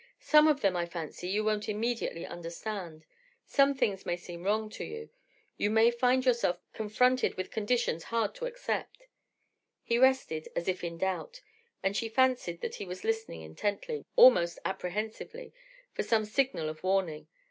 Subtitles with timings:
[0.19, 3.05] Some of them, I fancy, you won't immediately understand,
[3.45, 5.11] some things may seem wrong to you,
[5.57, 9.03] you may find yourself confronted with conditions hard to accept..."
[9.83, 11.41] He rested as if in doubt,
[11.83, 15.53] and she fancied that he was listening intently, almost apprehensively,
[15.93, 17.27] for some signal of warning.